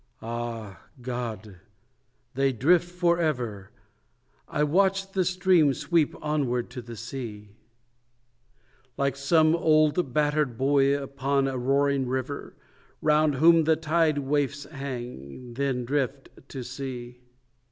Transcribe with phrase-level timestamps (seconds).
[0.23, 1.59] Ah, God!
[2.33, 3.69] they drift for ever.
[4.47, 7.49] I watch the stream sweep onward to the sea,
[8.97, 12.57] Like some old battered buoy upon a roaring river,
[13.03, 17.19] Round whom the tide waifs hang then drift to sea.